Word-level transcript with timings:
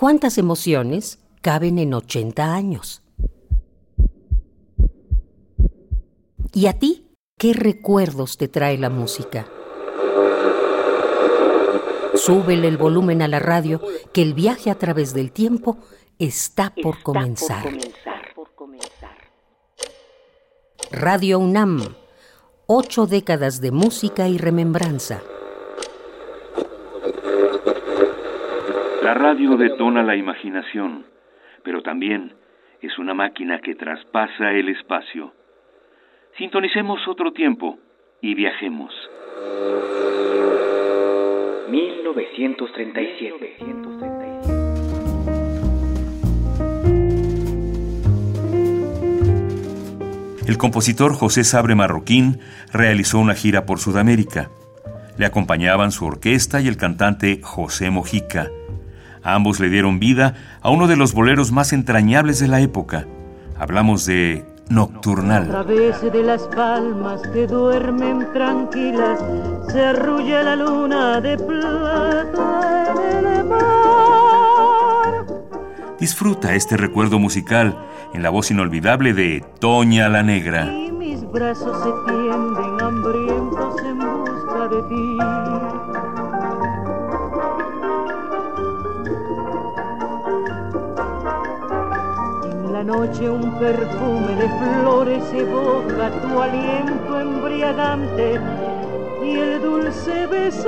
¿Cuántas 0.00 0.38
emociones 0.38 1.18
caben 1.42 1.78
en 1.78 1.92
80 1.92 2.54
años? 2.54 3.02
¿Y 6.54 6.68
a 6.68 6.78
ti 6.78 7.10
qué 7.36 7.52
recuerdos 7.52 8.38
te 8.38 8.48
trae 8.48 8.78
la 8.78 8.88
música? 8.88 9.46
Súbele 12.14 12.66
el 12.66 12.78
volumen 12.78 13.20
a 13.20 13.28
la 13.28 13.40
radio, 13.40 13.82
que 14.14 14.22
el 14.22 14.32
viaje 14.32 14.70
a 14.70 14.76
través 14.76 15.12
del 15.12 15.32
tiempo 15.32 15.76
está 16.18 16.72
por 16.82 17.02
comenzar. 17.02 17.70
Radio 20.90 21.38
UNAM, 21.38 21.94
ocho 22.66 23.06
décadas 23.06 23.60
de 23.60 23.70
música 23.70 24.28
y 24.28 24.38
remembranza. 24.38 25.20
La 29.10 29.14
radio 29.14 29.56
detona 29.56 30.04
la 30.04 30.14
imaginación, 30.14 31.04
pero 31.64 31.82
también 31.82 32.32
es 32.80 32.96
una 32.96 33.12
máquina 33.12 33.58
que 33.60 33.74
traspasa 33.74 34.52
el 34.52 34.68
espacio. 34.68 35.34
Sintonicemos 36.38 37.08
otro 37.08 37.32
tiempo 37.32 37.80
y 38.20 38.36
viajemos. 38.36 38.94
1937. 41.70 43.56
El 50.46 50.56
compositor 50.56 51.14
José 51.14 51.42
Sabre 51.42 51.74
Marroquín 51.74 52.38
realizó 52.72 53.18
una 53.18 53.34
gira 53.34 53.66
por 53.66 53.80
Sudamérica. 53.80 54.50
Le 55.18 55.26
acompañaban 55.26 55.90
su 55.90 56.06
orquesta 56.06 56.60
y 56.60 56.68
el 56.68 56.76
cantante 56.76 57.40
José 57.42 57.90
Mojica. 57.90 58.46
Ambos 59.22 59.60
le 59.60 59.68
dieron 59.68 59.98
vida 59.98 60.34
a 60.62 60.70
uno 60.70 60.86
de 60.86 60.96
los 60.96 61.12
boleros 61.12 61.52
más 61.52 61.72
entrañables 61.72 62.38
de 62.40 62.48
la 62.48 62.60
época. 62.60 63.06
Hablamos 63.58 64.06
de 64.06 64.44
Nocturnal. 64.70 65.42
A 65.42 65.64
través 65.64 66.00
de 66.00 66.22
las 66.22 66.42
palmas 66.44 67.20
que 67.32 67.46
duermen 67.46 68.26
tranquilas, 68.32 69.18
se 69.68 69.84
arrulla 69.84 70.42
la 70.42 70.56
luna 70.56 71.20
de 71.20 71.36
plata 71.36 72.94
en 73.18 73.26
el 73.26 73.44
mar. 73.44 73.60
Disfruta 75.98 76.54
este 76.54 76.76
recuerdo 76.76 77.18
musical 77.18 77.76
en 78.14 78.22
la 78.22 78.30
voz 78.30 78.50
inolvidable 78.50 79.12
de 79.12 79.44
Toña 79.58 80.08
la 80.08 80.22
Negra. 80.22 80.72
Y 80.72 80.90
mis 80.92 81.28
brazos 81.30 81.76
se 81.82 81.90
tienden 82.12 82.80
hambrientos 82.80 83.82
en 83.82 83.98
busca 83.98 84.68
de 84.68 84.82
ti. 84.88 85.18
Noche 92.90 93.30
un 93.30 93.56
perfume 93.60 94.34
de 94.34 94.48
flores 94.58 95.22
evoca 95.32 96.10
tu 96.22 96.40
aliento 96.42 97.20
embriagante 97.20 98.40
y 99.24 99.30
el 99.38 99.62
dulce 99.62 100.26
besar 100.26 100.64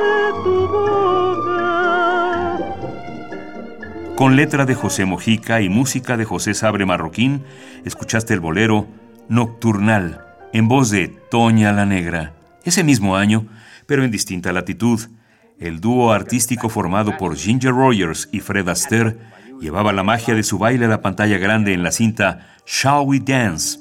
de 0.00 0.32
tu 0.44 0.68
boca. 0.68 2.58
Con 4.16 4.34
letra 4.34 4.64
de 4.64 4.74
José 4.74 5.04
Mojica 5.04 5.60
y 5.60 5.68
música 5.68 6.16
de 6.16 6.24
José 6.24 6.54
Sabre 6.54 6.86
Marroquín, 6.86 7.44
escuchaste 7.84 8.32
el 8.32 8.40
bolero 8.40 8.86
Nocturnal, 9.28 10.24
en 10.54 10.68
voz 10.68 10.88
de 10.88 11.08
Toña 11.08 11.70
la 11.72 11.84
Negra. 11.84 12.32
Ese 12.64 12.82
mismo 12.82 13.16
año, 13.16 13.44
pero 13.84 14.04
en 14.04 14.10
distinta 14.10 14.52
latitud, 14.52 15.00
el 15.58 15.80
dúo 15.80 16.12
artístico 16.12 16.68
formado 16.68 17.16
por 17.16 17.36
Ginger 17.36 17.72
Rogers 17.72 18.28
y 18.32 18.40
Fred 18.40 18.68
Astaire 18.68 19.18
llevaba 19.60 19.92
la 19.92 20.02
magia 20.02 20.34
de 20.34 20.42
su 20.42 20.58
baile 20.58 20.84
a 20.84 20.88
la 20.88 21.00
pantalla 21.00 21.38
grande 21.38 21.72
en 21.72 21.82
la 21.82 21.92
cinta 21.92 22.48
Shall 22.66 23.06
We 23.06 23.20
Dance. 23.20 23.80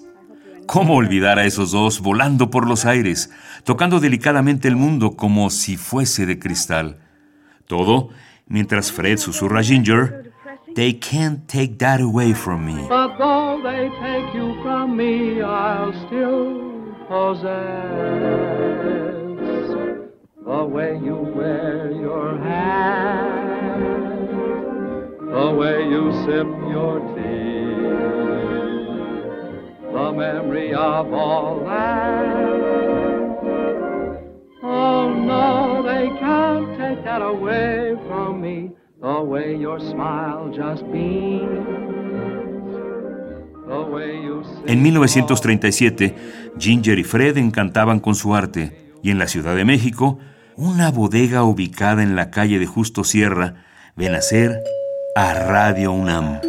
¿Cómo 0.66 0.96
olvidar 0.96 1.38
a 1.38 1.46
esos 1.46 1.72
dos 1.72 2.00
volando 2.00 2.50
por 2.50 2.68
los 2.68 2.86
aires, 2.86 3.30
tocando 3.64 4.00
delicadamente 4.00 4.68
el 4.68 4.76
mundo 4.76 5.16
como 5.16 5.50
si 5.50 5.78
fuese 5.78 6.26
de 6.26 6.40
cristal? 6.40 6.98
Todo 7.68 8.10
mientras 8.48 8.92
Fred 8.92 9.18
susurra 9.18 9.60
a 9.60 9.64
Ginger, 9.64 10.26
They 10.76 10.94
can't 11.00 11.48
take 11.48 11.78
that 11.78 12.02
away 12.02 12.34
from 12.34 12.66
me. 12.66 12.76
But 12.90 13.18
though 13.18 13.62
they 13.64 13.90
take 14.02 14.36
you 14.36 14.62
from 14.62 14.98
me, 14.98 15.42
I'll 15.42 15.94
still 16.06 16.94
possess 17.08 19.05
the 20.46 20.64
way 20.64 21.00
you 21.04 21.16
wear 21.16 21.92
your 21.92 22.38
hat, 22.38 23.58
the 25.20 25.52
way 25.58 25.90
you 25.90 26.12
sip 26.24 26.46
your 26.70 27.00
tea, 27.16 27.66
the 29.92 30.12
memory 30.14 30.72
of 30.72 31.12
all 31.12 31.62
that. 31.66 32.36
Oh 34.62 35.14
no, 35.16 35.82
they 35.82 36.10
can't 36.20 36.78
take 36.78 37.04
that 37.04 37.24
away 37.24 37.96
from 38.08 38.40
me. 38.40 38.72
The 39.02 39.22
way 39.22 39.58
your 39.58 39.80
smile 39.80 40.52
just 40.56 40.84
beams. 40.92 41.66
The 43.68 43.82
way 43.82 44.22
you 44.22 44.44
sip 44.44 44.70
En 44.70 44.84
1937, 44.84 46.16
Ginger 46.60 47.00
y 47.00 47.04
Fred 47.04 47.38
encantaban 47.38 48.00
con 48.00 48.14
su 48.14 48.36
arte, 48.36 48.92
y 49.02 49.10
en 49.10 49.18
la 49.18 49.28
Ciudad 49.28 49.56
de 49.56 49.66
México, 49.66 50.20
una 50.58 50.90
bodega 50.90 51.44
ubicada 51.44 52.02
en 52.02 52.16
la 52.16 52.32
calle 52.32 52.60
de 52.60 52.66
Justo 52.66 53.04
Sierra 53.04 53.66
ve 53.96 54.10
nacer 54.10 54.62
a 55.16 55.34
Radio 55.34 55.92
UNAM. 55.92 56.40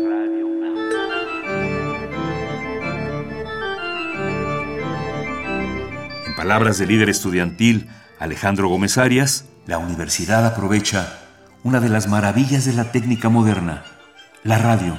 En 6.27 6.37
palabras 6.37 6.79
del 6.79 6.89
líder 6.89 7.09
estudiantil 7.09 7.89
Alejandro 8.21 8.69
Gómez 8.69 8.97
Arias, 8.97 9.47
la 9.67 9.79
universidad 9.79 10.47
aprovecha 10.47 11.19
una 11.65 11.81
de 11.81 11.89
las 11.89 12.07
maravillas 12.07 12.65
de 12.65 12.75
la 12.75 12.93
técnica 12.93 13.29
moderna, 13.29 13.83
la 14.45 14.59
radio, 14.59 14.97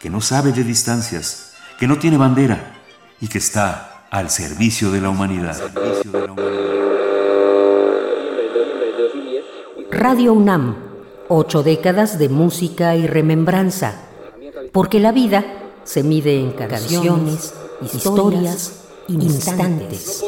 que 0.00 0.10
no 0.10 0.20
sabe 0.20 0.50
de 0.50 0.64
distancias, 0.64 1.52
que 1.78 1.86
no 1.86 1.98
tiene 1.98 2.16
bandera 2.16 2.72
y 3.20 3.28
que 3.28 3.38
está 3.38 4.06
al 4.10 4.30
servicio 4.30 4.90
de 4.90 5.00
la 5.00 5.10
humanidad. 5.10 5.56
Radio 10.02 10.32
UNAM, 10.32 10.74
ocho 11.28 11.62
décadas 11.62 12.18
de 12.18 12.28
música 12.28 12.96
y 12.96 13.06
remembranza, 13.06 14.00
porque 14.72 14.98
la 14.98 15.12
vida 15.12 15.44
se 15.84 16.02
mide 16.02 16.40
en 16.40 16.50
canciones, 16.50 17.54
historias, 17.80 18.82
instantes. 19.06 20.24